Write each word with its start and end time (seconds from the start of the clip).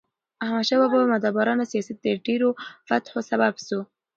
احمدشاه 0.43 0.79
بابا 0.81 1.03
مدبرانه 1.13 1.63
سیاست 1.71 1.97
د 2.01 2.07
ډیرو 2.25 2.49
فتحو 2.87 3.19
سبب 3.29 3.53
سو. 3.67 3.79